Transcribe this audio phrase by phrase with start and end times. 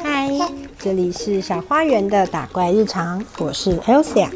[0.00, 0.30] 嗨，
[0.78, 4.28] 这里是小花园的打怪日常，我是 Elsa，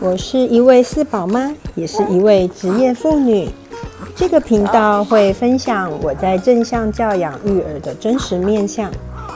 [0.00, 3.50] 我是一位四宝妈，也是一位职业妇女。
[4.14, 8.88] 这个频道会分享我在正向教养育儿的真实面相。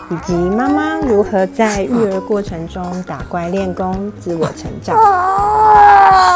[0.08, 4.96] 以及妈妈如何在育儿过程中打怪练功、自我成长，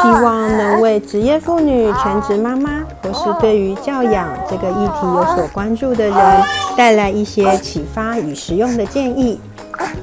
[0.01, 6.41] 希望能为职业妇女、全职妈妈或是对于教养这个议题有所关注的人
[6.75, 9.39] 带来一些启发与实用的建议。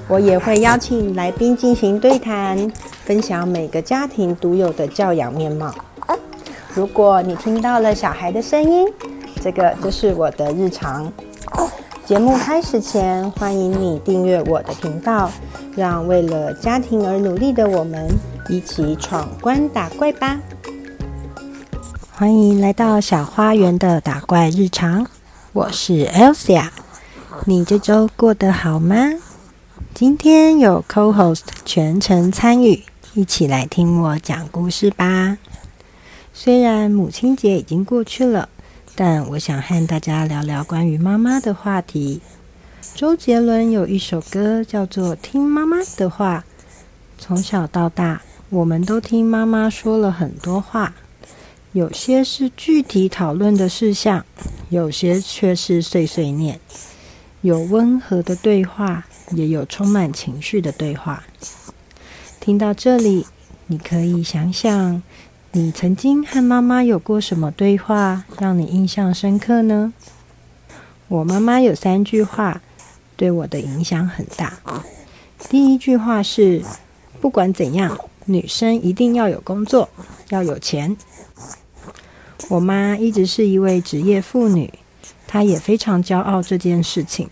[0.09, 2.73] 我也会邀请来宾进行对谈，
[3.05, 5.75] 分享每个家庭独有的教养面貌。
[6.73, 8.89] 如果你听到了小孩的声音，
[9.43, 11.13] 这个就是我的日常。
[12.09, 15.31] 节目开始前，欢迎你订阅我的频道，
[15.77, 18.09] 让为了家庭而努力的我们
[18.49, 20.41] 一起闯关打怪吧！
[22.11, 25.07] 欢迎来到小花园的打怪日常，
[25.53, 26.71] 我是 Elsa。
[27.45, 28.97] 你这周过得好吗？
[29.93, 35.37] 今天有 Co-host 全程参与，一起来听我讲故事吧。
[36.33, 38.49] 虽然母亲节已经过去了。
[39.01, 42.21] 但我想和大家聊聊关于妈妈的话题。
[42.97, 46.45] 周杰伦有一首歌叫做《听妈妈的话》。
[47.17, 50.97] 从小到大，我们都听妈妈说了很多话，
[51.71, 54.27] 有些是具体讨论的事项，
[54.69, 56.59] 有些却是碎碎念。
[57.43, 61.23] 有温和的对话，也有充满情绪的对话。
[62.41, 63.27] 听到这里，
[63.69, 65.01] 你可以想想。
[65.53, 69.95] 你曾经和妈妈有过什么对话让你印象深刻呢？
[71.09, 72.61] 我妈妈有三句话
[73.17, 74.59] 对我的影响很大。
[75.49, 76.63] 第一句话是：
[77.21, 79.89] 不管怎样，女生一定要有工作，
[80.29, 80.95] 要有钱。
[82.51, 84.73] 我妈一直是一位职业妇女，
[85.27, 87.29] 她也非常骄傲这件事情。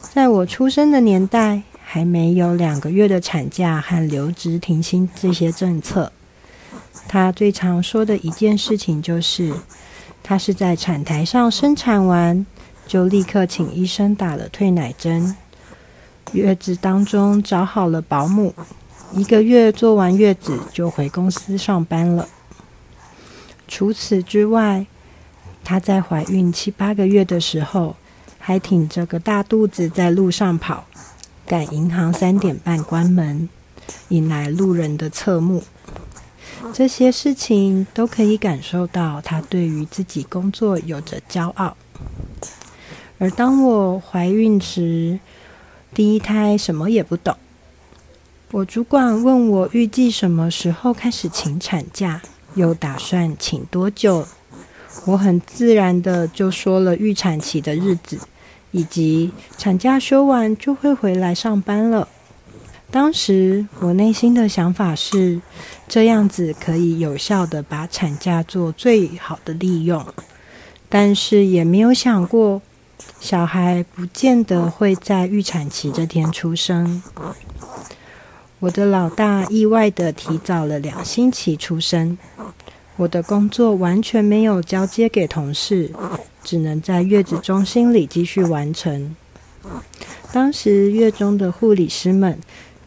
[0.00, 6.12] 在我出生的年代，还没有两个月的产假和留职停薪这些政策。
[7.08, 9.54] 他最常说的一件事情就是，
[10.22, 12.44] 他是在产台上生产完，
[12.86, 15.36] 就立刻请医生打了退奶针，
[16.32, 18.52] 月子当中找好了保姆，
[19.12, 22.28] 一个月做完月子就回公司上班了。
[23.68, 24.86] 除此之外，
[25.64, 27.96] 她在怀孕七八个月的时候，
[28.38, 30.84] 还挺着个大肚子在路上跑，
[31.46, 33.48] 赶银行三点半关门，
[34.08, 35.62] 引来路人的侧目。
[36.72, 41.76] 这些事情都可以感受到他对于自己工作有着骄傲。
[43.18, 45.18] 而当我怀孕时，
[45.94, 47.34] 第一胎什么也不懂。
[48.52, 52.20] 我主管问我预计什么时候开始请产假，
[52.54, 54.26] 又打算请多久，
[55.06, 58.18] 我很自然的就说了预产期的日子，
[58.70, 62.06] 以及产假休完就会回来上班了。
[62.88, 65.40] 当时我内心的想法是，
[65.86, 70.06] 这样子可以有效的把产假做最好的利用，
[70.88, 72.62] 但是也没有想过，
[73.20, 77.02] 小孩不见得会在预产期这天出生。
[78.60, 82.16] 我的老大意外的提早了两星期出生，
[82.96, 85.90] 我的工作完全没有交接给同事，
[86.42, 89.14] 只能在月子中心里继续完成。
[90.32, 92.38] 当时月中的护理师们。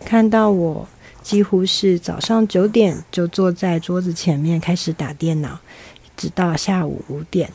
[0.06, 0.88] 看到我
[1.22, 5.60] 几乎是早上九点就坐在桌子前面开始打电脑，
[6.18, 7.52] 直到下午五点。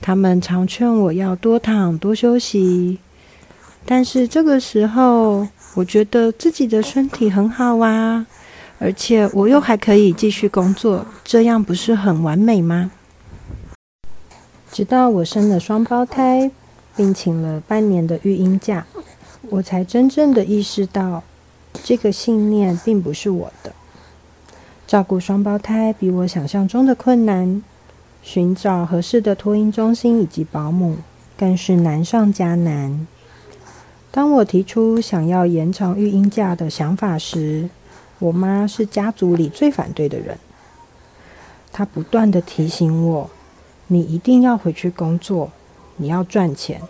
[0.00, 2.98] 他们常劝我要多躺多休息，
[3.86, 8.26] 但是这个时候我觉得自己的身体很好啊，
[8.78, 12.90] 而且我又还可以继续工作，这样不是很完美吗？
[14.72, 16.50] 直到我生了双胞胎，
[16.96, 18.84] 并请了半年的育婴假，
[19.50, 21.22] 我才真正的意识到。
[21.84, 23.72] 这个信念并不是我的。
[24.86, 27.62] 照顾双胞胎比我想象中的困难，
[28.22, 30.98] 寻找合适的托婴中心以及保姆
[31.36, 33.06] 更是难上加难。
[34.10, 37.70] 当我提出想要延长育婴假的想法时，
[38.18, 40.38] 我妈是家族里最反对的人。
[41.72, 43.30] 她不断的提醒我
[43.88, 45.50] ：“你一定要回去工作，
[45.96, 46.82] 你要赚钱，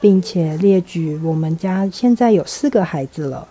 [0.00, 3.46] 并且列举我们家现在有四个孩子了。”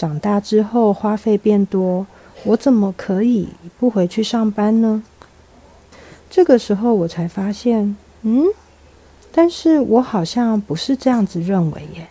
[0.00, 2.06] 长大之后花费变多，
[2.44, 3.48] 我怎么可以
[3.78, 5.02] 不回去上班呢？
[6.30, 8.46] 这个时候我才发现，嗯，
[9.30, 12.08] 但是我好像不是这样子认为耶。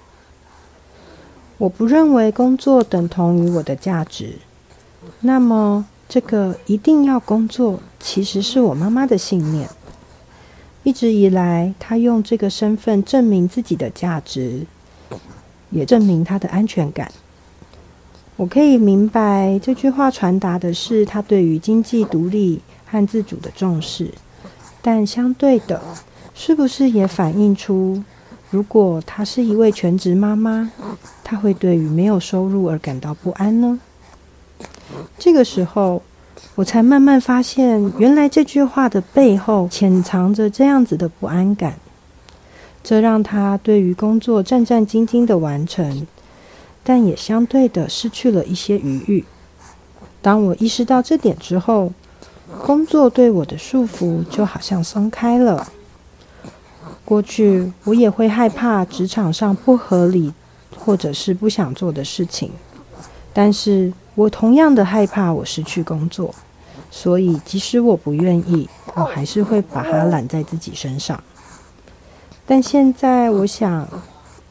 [1.57, 4.36] 我不认为工作等同于我的价值。
[5.21, 9.68] 那么，这个一定要工作，其实是我妈妈的信念。
[10.83, 14.68] 一直以来，她用这个身份证明自己的价值，
[15.71, 17.12] 也证明她的安全感。
[18.39, 24.13] 我可以明白这句话传达的是他对于经济独立和自主的重视，
[24.81, 25.81] 但相对的，
[26.33, 28.01] 是不是也反映出，
[28.50, 30.71] 如果她是一位全职妈妈，
[31.21, 33.77] 她会对于没有收入而感到不安呢？
[35.18, 36.01] 这个时候。
[36.56, 41.75] 我才慢慢发现，原来这句话的背后潜藏着这样子的不安感，
[42.81, 46.07] 这让他对于工作战战兢兢的完成，
[46.89, 49.24] 但也相对的失去了一些余裕。
[50.24, 51.94] 当我意识到这点之后，
[52.65, 55.68] 工作对我的束缚就好像松开了。
[57.06, 60.33] 过去我也会害怕职场上不合理
[60.80, 62.51] 或者是不想做的事情，
[63.31, 63.94] 但是。
[64.15, 66.36] 我同样的害怕我失去工作，
[66.91, 71.24] 所以即使我不愿意，我还是会把它揽在自己身上。
[72.45, 73.88] 但现在我想，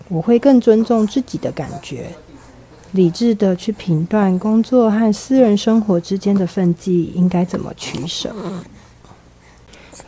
[0.09, 2.09] 我会更尊重自己的感觉，
[2.93, 8.35] 理智的去评断工作和私人生活之间的分际应该怎么取舍。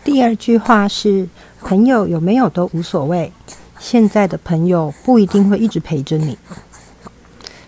[0.03, 1.29] 第二句话是：
[1.61, 3.31] 朋友有没有都无所谓，
[3.79, 6.39] 现在的朋友不一定会一直陪着你。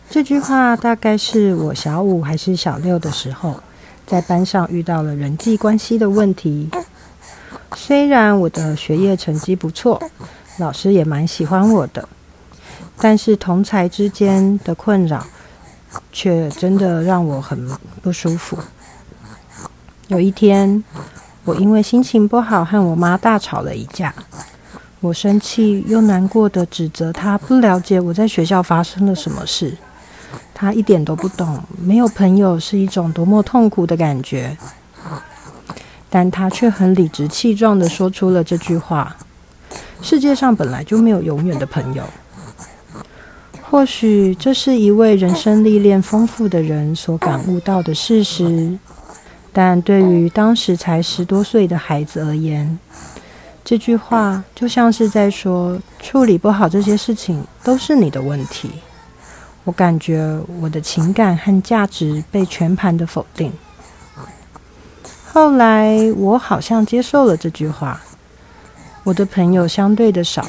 [0.09, 3.61] 这句话大概是我小五还是小六的时候，
[4.07, 6.71] 在班上遇到了人际关系的问题。
[7.75, 10.03] 虽然我的学业成绩不错，
[10.59, 12.07] 老师也蛮喜欢我的，
[13.03, 15.27] 但是同才之间的困扰，
[16.13, 17.69] 却真的让我很
[18.01, 18.57] 不舒服。
[20.07, 20.85] 有一天，
[21.45, 24.15] 我因为心情不好和我妈大吵了一架，
[25.01, 29.77] 我生气又难过的指责她不了解我在学校发生了什么事。
[30.55, 34.57] 她一点都不懂，没有朋友是一种多么痛苦的感觉，
[36.09, 39.17] 但他却很理直气壮的说出了这句话
[40.01, 42.05] ：“世界上本来就没有永远的朋友。”
[43.73, 48.77] 或许这是一位人生历练丰富的人所感悟到的事实，
[49.51, 52.79] 但对于当时才十多岁的孩子而言，
[53.65, 58.71] 这句话就像是在说：“处理不好这些事情都是你的问题。”
[59.65, 63.51] 我感觉我的情感和价值被全盘的否定。
[65.33, 67.99] 后来我好像接受了这句话。
[69.03, 70.47] 我的朋友相对的少，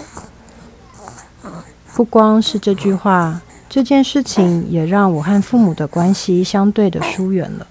[1.95, 7.67] 不光是这句话，这件事情也让我和父母的关系相对的疏远了。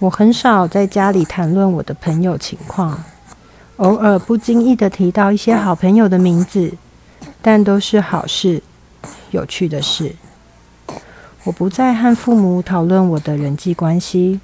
[0.00, 3.04] 我很少在家里谈论我的朋友情况，
[3.76, 6.72] 偶尔不经意的提到一些好朋友的名字，
[7.40, 8.60] 但都是好事。
[9.30, 10.16] 有趣的是，
[11.44, 14.40] 我不再和父母讨论我的人际关系，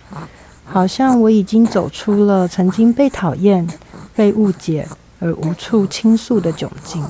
[0.64, 3.68] 好像我已经走出了曾经被讨厌、
[4.14, 4.86] 被误解
[5.18, 7.04] 而无处倾诉的窘境。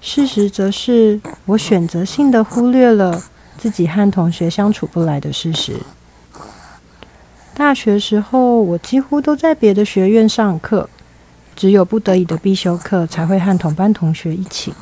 [0.00, 3.22] 事实则是，我选择性的忽略了
[3.58, 5.76] 自己和同学相处不来的事实。
[7.54, 10.88] 大学时候，我几乎都在别的学院上课，
[11.56, 14.74] 只有不得已的必修课才会和同班同学一起。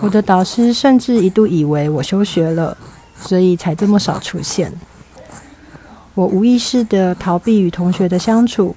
[0.00, 2.76] 我的导师甚至一度以为我休学了，
[3.20, 4.72] 所以才这么少出现。
[6.14, 8.74] 我无意识的逃避与同学的相处，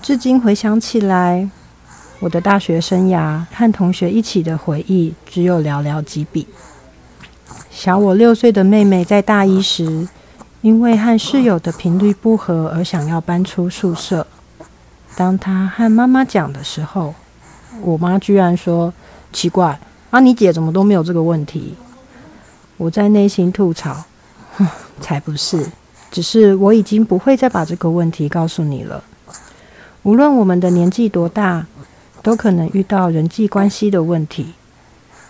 [0.00, 1.50] 至今回想起来，
[2.22, 6.46] 我的大学生涯和同学一起的回忆只有寥寥几笔。
[7.68, 10.06] 小我六岁的妹妹在大一时，
[10.60, 14.24] 因为和室友的频率不合而想要搬出宿舍。
[15.16, 17.12] 当她和妈妈讲的时候，
[17.80, 18.94] 我妈居然说
[19.32, 21.74] ：“奇怪。”啊，你姐怎么都没有这个问题？
[22.76, 24.04] 我在内心吐槽，
[24.54, 24.68] 哼，
[25.02, 25.66] 才不是，
[26.12, 29.02] 只是我已经不会再把这个问题告诉你了。
[30.04, 31.66] 无论我们的年纪多大，
[32.22, 34.52] 都可能遇到人际关系的问题。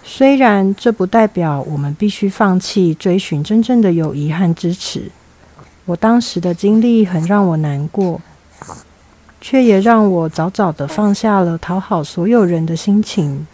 [0.04, 5.10] 虽然这不代表我们必须放弃追寻真正的友谊和支持。
[5.84, 8.20] 我当时的经历很让我难过，
[9.40, 13.46] 却也让我早早的放下了讨好所有人的心情。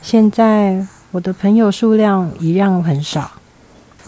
[0.00, 3.32] 现在我的朋友数量一样很少，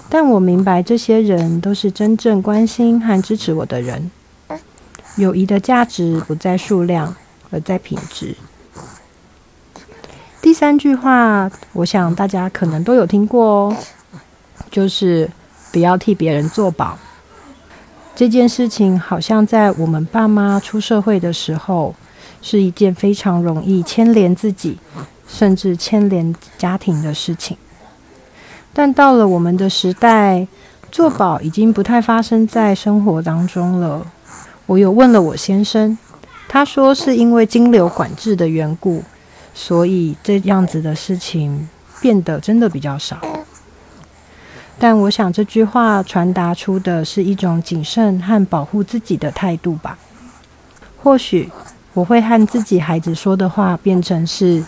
[0.09, 4.11] 但我明白这些人都是真正关心和支持我的人。
[5.16, 7.16] 友谊的价值不在数量，
[7.50, 8.35] 而在品质。
[10.40, 13.76] 第三句话，我想大家可能都有听过哦，
[14.71, 15.31] 就是
[15.73, 16.99] 不要替别人做保。
[18.14, 21.95] 这件事情好像在我们爸妈出社会的时候，
[22.43, 24.78] 是一件非常容易牵连自己。
[25.31, 27.55] 甚至牵连家庭的事情，
[28.73, 30.49] 但到了我们的时代，
[30.90, 34.07] 做保已经不太发生在生活当中了。
[34.64, 35.99] 我有问了我先生，
[36.49, 39.05] 他说是因为金流管制的缘故，
[39.52, 41.69] 所以这样子的事情
[42.00, 43.19] 变得真的比较少。
[44.78, 49.99] 但我想这句话传达出的是一种谨慎和保护自己的态度吧。
[51.02, 51.50] 或许
[51.93, 54.64] 我会和自己孩子说的话变成是：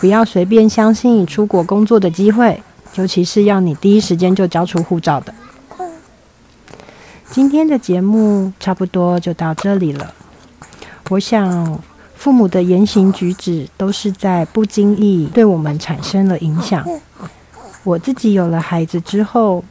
[0.00, 2.62] 不要随便相信你出国工作的机会，
[2.94, 5.34] 尤其是要你第一时间就交出护照的。
[7.30, 10.14] 今天的节目差不多就到这里了。
[11.08, 11.78] 我想，
[12.14, 16.82] 父母的言行举止都是在不经意对我们产生了影响。
[17.84, 19.62] 我自己有了孩子之后，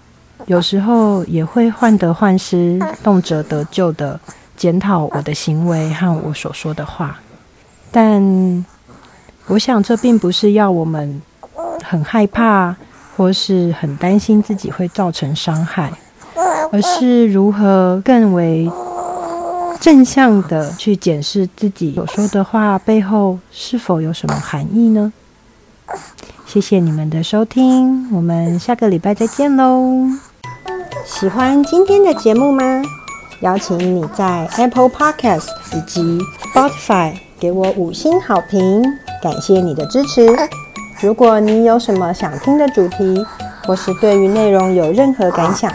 [0.45, 4.19] 有时候也会患得患失、动辄得咎的
[4.55, 7.19] 检讨我的行为和我所说的话。
[7.89, 8.65] 但
[9.47, 11.21] 我想，这并不是要我们
[11.83, 12.75] 很害怕
[13.17, 15.91] 或是很担心自己会造成伤害，
[16.71, 18.69] 而是如何更为
[19.81, 25.11] 正向的去检视自己所说的话背后是否有什么含义呢？
[26.45, 30.07] 谢谢你们的收听，我们下个礼拜再见喽！
[31.03, 32.83] 喜欢今天的节目吗？
[33.41, 36.19] 邀请你在 Apple Podcast 以及
[36.53, 38.83] Spotify 给我五星好评，
[39.23, 40.29] 感谢你的支持。
[41.01, 43.25] 如果你有什么想听的主题，
[43.65, 45.73] 或是对于内容有任何感想，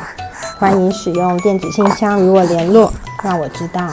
[0.59, 2.93] 欢迎使用电子信箱与我联络，
[3.27, 3.89] 让我知道。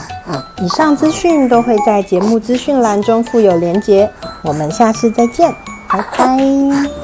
[0.61, 4.07] 以上资讯都会在节目资讯栏中附有连结。
[4.43, 5.51] 我们下次再见。
[5.89, 7.02] 拜拜。